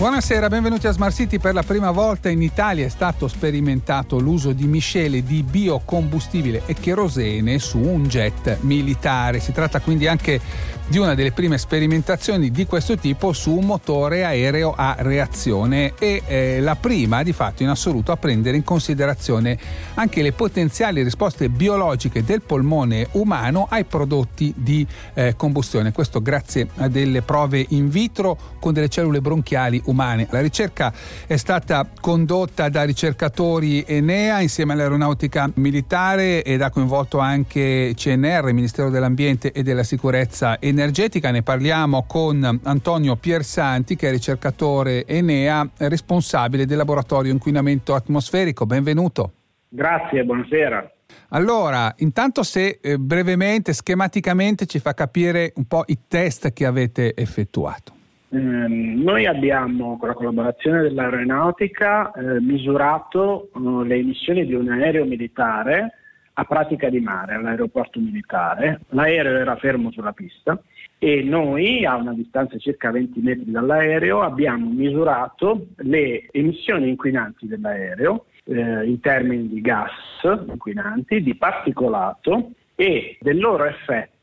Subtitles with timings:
[0.00, 1.38] Buonasera, benvenuti a Smart City.
[1.38, 6.72] Per la prima volta in Italia è stato sperimentato l'uso di miscele di biocombustibile e
[6.72, 9.40] cherosene su un jet militare.
[9.40, 10.40] Si tratta quindi anche
[10.90, 16.22] di una delle prime sperimentazioni di questo tipo su un motore aereo a reazione e
[16.26, 19.56] eh, la prima di fatto in assoluto a prendere in considerazione
[19.94, 25.92] anche le potenziali risposte biologiche del polmone umano ai prodotti di eh, combustione.
[25.92, 30.26] Questo grazie a delle prove in vitro con delle cellule bronchiali umane.
[30.30, 30.92] La ricerca
[31.26, 38.88] è stata condotta da ricercatori Enea insieme all'aeronautica militare ed ha coinvolto anche CNR, Ministero
[38.88, 41.30] dell'Ambiente e della Sicurezza Energetica.
[41.30, 48.64] Ne parliamo con Antonio Piersanti, che è ricercatore Enea, responsabile del laboratorio inquinamento atmosferico.
[48.66, 49.32] Benvenuto.
[49.68, 50.92] Grazie, buonasera.
[51.30, 57.14] Allora, intanto se eh, brevemente, schematicamente ci fa capire un po' i test che avete
[57.14, 57.98] effettuato.
[58.32, 65.04] Eh, noi abbiamo, con la collaborazione dell'aeronautica, eh, misurato uh, le emissioni di un aereo
[65.04, 65.94] militare
[66.34, 68.82] a pratica di mare all'aeroporto militare.
[68.90, 70.60] L'aereo era fermo sulla pista
[70.98, 77.46] e noi a una distanza di circa 20 metri dall'aereo abbiamo misurato le emissioni inquinanti
[77.46, 79.90] dell'aereo eh, in termini di gas
[80.22, 84.19] inquinanti, di particolato e del loro effetto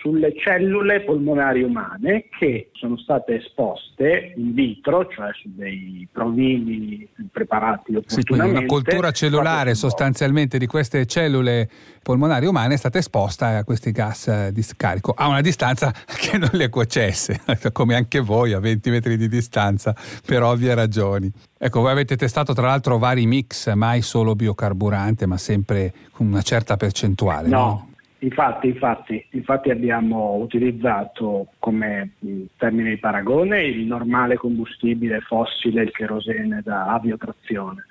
[0.00, 7.96] sulle cellule polmonari umane che sono state esposte in vitro, cioè su dei provini preparati
[7.96, 8.58] opportunamente.
[8.58, 11.68] Sì, una cultura cellulare sostanzialmente di queste cellule
[12.02, 16.50] polmonari umane è stata esposta a questi gas di scarico a una distanza che non
[16.52, 17.40] le cuocesse,
[17.72, 21.30] come anche voi a 20 metri di distanza, per ovvie ragioni.
[21.58, 26.42] Ecco, voi avete testato tra l'altro vari mix, mai solo biocarburante, ma sempre con una
[26.42, 27.48] certa percentuale.
[27.48, 27.88] No, no?
[28.20, 32.14] Infatti, infatti, infatti, abbiamo utilizzato come
[32.56, 37.86] termine di paragone il normale combustibile fossile, il cherosene da aviotrazione.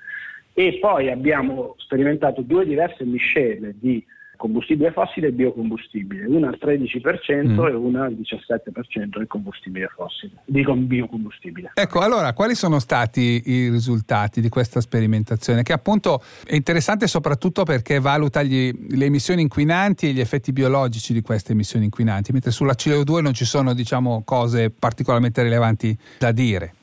[0.52, 4.04] E poi abbiamo sperimentato due diverse miscele di
[4.38, 7.66] combustibile fossile e biocombustibile, una al 13% mm.
[7.66, 11.72] e una al 17% di combustibile fossile, di biocombustibile.
[11.74, 15.62] Ecco, allora, quali sono stati i risultati di questa sperimentazione?
[15.62, 21.12] Che appunto è interessante soprattutto perché valuta gli, le emissioni inquinanti e gli effetti biologici
[21.12, 26.30] di queste emissioni inquinanti, mentre sulla CO2 non ci sono, diciamo, cose particolarmente rilevanti da
[26.30, 26.74] dire.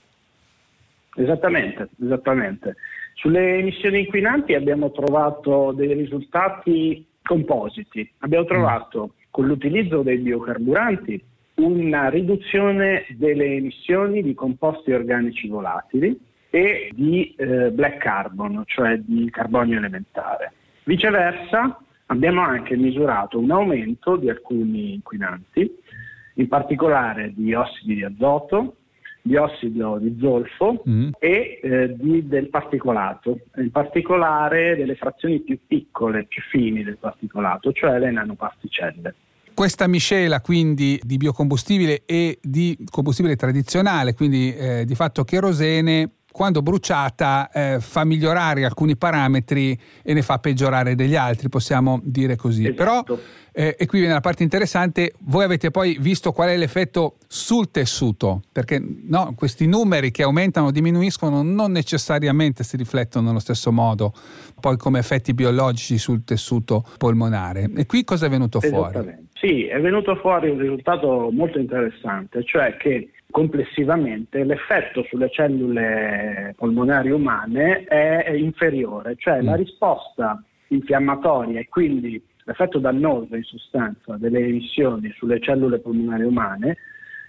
[1.15, 2.75] Esattamente, esattamente.
[3.13, 8.09] Sulle emissioni inquinanti abbiamo trovato dei risultati compositi.
[8.19, 11.21] Abbiamo trovato con l'utilizzo dei biocarburanti
[11.55, 16.17] una riduzione delle emissioni di composti organici volatili
[16.49, 20.53] e di eh, black carbon, cioè di carbonio elementare.
[20.83, 21.77] Viceversa,
[22.07, 25.69] abbiamo anche misurato un aumento di alcuni inquinanti,
[26.35, 28.75] in particolare di ossidi di azoto,
[29.25, 31.09] di ossido di zolfo mm.
[31.17, 37.71] e eh, di, del particolato, in particolare delle frazioni più piccole, più fini del particolato,
[37.71, 39.15] cioè le nanoparticelle.
[39.55, 46.61] Questa miscela quindi di biocombustibile e di combustibile tradizionale, quindi eh, di fatto cherosene, quando
[46.61, 52.65] bruciata eh, fa migliorare alcuni parametri e ne fa peggiorare degli altri, possiamo dire così.
[52.65, 52.75] Esatto.
[52.75, 53.17] Però,
[53.53, 57.71] eh, e qui viene la parte interessante, voi avete poi visto qual è l'effetto sul
[57.71, 63.71] tessuto, perché no, questi numeri che aumentano o diminuiscono non necessariamente si riflettono nello stesso
[63.71, 64.11] modo
[64.59, 67.69] poi come effetti biologici sul tessuto polmonare.
[67.77, 69.29] E qui cosa è venuto fuori?
[69.35, 77.11] Sì, è venuto fuori un risultato molto interessante, cioè che complessivamente l'effetto sulle cellule polmonari
[77.11, 79.45] umane è inferiore, cioè mm.
[79.45, 86.77] la risposta infiammatoria e quindi l'effetto dannoso in sostanza delle emissioni sulle cellule polmonari umane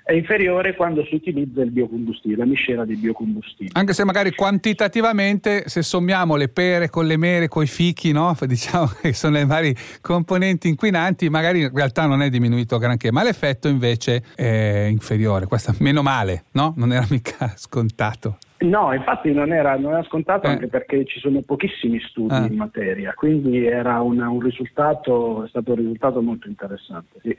[0.07, 3.73] è inferiore quando si utilizza il biocombustibile, la miscela di biocombustibile.
[3.73, 8.33] Anche se magari quantitativamente, se sommiamo le pere con le mere, con i fichi, no?
[8.47, 13.25] diciamo che sono le varie componenti inquinanti, magari in realtà non è diminuito granché, ma
[13.25, 15.47] l'effetto invece è inferiore.
[15.47, 16.73] Questo meno male, no?
[16.77, 18.39] Non era mica scontato.
[18.59, 20.51] No, infatti non era, non era scontato eh.
[20.51, 22.47] anche perché ci sono pochissimi studi eh.
[22.47, 27.19] in materia, quindi era una, un risultato, è stato un risultato molto interessante.
[27.23, 27.37] Sì.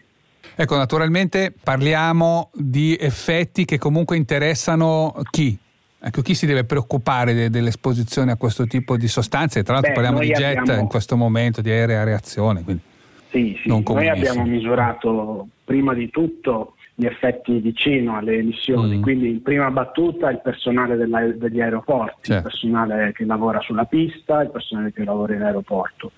[0.60, 5.56] Ecco, naturalmente parliamo di effetti che comunque interessano chi?
[6.00, 9.62] Ecco, chi si deve preoccupare de- dell'esposizione a questo tipo di sostanze?
[9.62, 10.82] Tra l'altro Beh, parliamo di jet abbiamo...
[10.82, 12.64] in questo momento, di aerea reazione.
[12.64, 12.82] Quindi
[13.30, 13.70] sì, sì.
[13.70, 19.02] noi abbiamo misurato prima di tutto gli effetti vicino alle emissioni, mm.
[19.04, 22.48] quindi in prima battuta il personale degli aeroporti, certo.
[22.48, 26.14] il personale che lavora sulla pista, il personale che lavora in aeroporto.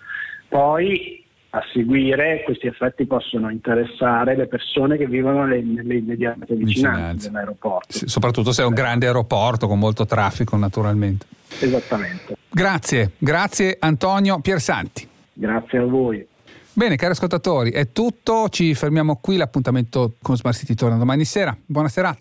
[0.48, 1.19] Poi
[1.52, 7.92] a seguire questi effetti possono interessare le persone che vivono nelle, immediate vicinanze dell'aeroporto.
[7.92, 11.26] Sì, soprattutto se è un grande aeroporto con molto traffico naturalmente.
[11.60, 12.36] Esattamente.
[12.50, 15.08] Grazie, grazie Antonio Piersanti.
[15.34, 16.28] Grazie a voi.
[16.72, 18.48] Bene, cari ascoltatori, è tutto.
[18.48, 19.36] Ci fermiamo qui.
[19.36, 21.56] L'appuntamento con Smart City torna domani sera.
[21.66, 22.18] Buona serata.